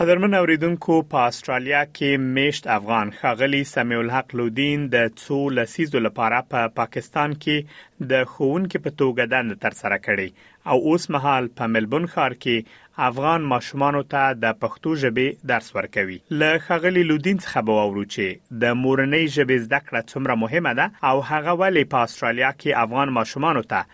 قدرمن 0.00 0.34
اوریدونکو 0.38 0.96
په 1.12 1.18
استرالیا 1.28 1.78
کې 1.96 2.10
میشت 2.34 2.66
افغان 2.74 3.08
خاغلی 3.20 3.62
سمیع 3.70 3.96
الحق 4.02 4.34
لودین 4.40 4.84
د 4.92 5.08
څو 5.22 5.38
لسیزو 5.54 6.02
لپاره 6.06 6.38
په 6.42 6.44
پا 6.68 6.74
پاکستان 6.76 7.34
کې 7.44 8.06
د 8.12 8.28
خونکې 8.34 8.84
په 8.84 8.90
توګه 9.00 9.24
دند 9.32 9.56
تر 9.64 9.76
سره 9.80 9.98
کړي 10.06 10.30
او 10.70 10.76
اوس 10.92 11.08
مهال 11.16 11.48
په 11.60 11.66
ملبون 11.74 12.06
ښار 12.14 12.38
کې 12.44 13.02
افغان 13.08 13.50
ماشومان 13.54 13.98
ته 14.14 14.22
د 14.44 14.54
پښتو 14.62 14.94
ژبې 15.02 15.50
درس 15.54 15.74
ورکوي 15.80 16.20
ل 16.44 16.64
خاغلی 16.68 17.04
لودین 17.10 17.42
څخه 17.46 17.66
به 17.70 17.80
وورو 17.82 18.06
چې 18.14 18.56
د 18.62 18.80
مورنۍ 18.84 19.24
ژبې 19.38 19.58
زده 19.66 19.84
کړه 19.86 20.10
څومره 20.10 20.40
مهمه 20.44 20.76
ده 20.80 20.86
او 21.08 21.16
هغه 21.32 21.58
ولې 21.62 21.92
په 21.96 22.06
استرالیا 22.10 22.54
کې 22.60 22.80
افغان 22.86 23.18
ماشومان 23.20 23.60
ته 23.72 23.84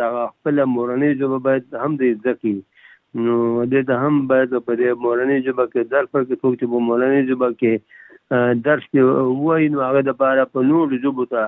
د 0.00 0.18
خپل 0.18 0.62
مورنۍ 0.74 1.16
ژبه 1.22 1.38
باید 1.46 1.74
هم 1.80 1.96
د 2.02 2.12
ځکه 2.26 3.24
نو 3.24 3.34
دې 3.38 3.88
ته 3.90 4.04
هم 4.04 4.20
باید 4.32 4.54
په 4.68 4.76
دې 4.80 5.00
مورنۍ 5.06 5.42
ژبه 5.48 5.66
کې 5.72 5.90
درس 5.94 6.08
ورکړي 6.14 6.38
څوک 6.42 6.54
چې 6.60 6.70
په 6.74 6.80
مورنۍ 6.86 7.26
ژبه 7.30 7.50
کې 7.62 8.60
درس 8.68 8.86
کې 8.92 9.42
وایي 9.48 9.68
نو 9.76 9.82
هغه 9.86 10.04
د 10.06 10.08
لپاره 10.12 10.46
په 10.56 10.66
نور 10.70 10.94
ژبو 11.04 11.26
ته 11.32 11.44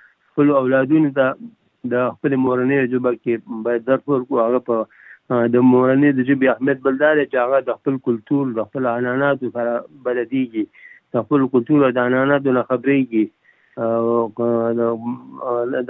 خپل 0.05 0.55
اولادونو 0.63 1.11
ته 1.19 1.35
د 1.95 2.09
خپل 2.15 2.39
مورنۍ 2.45 2.81
ژبه 2.95 3.17
کې 3.21 3.61
باید 3.67 3.89
درس 3.93 4.03
ورکړو 4.05 4.43
هغه 4.45 4.65
په 4.71 4.99
د 5.33 5.61
مورنۍ 5.65 6.09
د 6.15 6.23
ژبې 6.29 6.47
اهمیت 6.53 6.79
بل 6.85 6.97
دا 7.01 7.09
دی 7.17 7.23
چې 7.25 7.43
هغه 7.43 7.59
د 7.67 7.75
خپل 7.81 7.99
کلتور 8.07 8.49
د 8.55 8.65
خپل 8.69 8.87
عنعناتو 8.93 9.51
سره 9.51 9.75
بلدیږي 10.07 10.63
د 11.15 11.25
خپل 11.25 11.45
کلتور 11.53 11.85
او 11.87 11.91
د 11.97 12.01
عنعناتو 12.09 12.55
نه 12.57 12.63
خبرېږي 12.71 13.25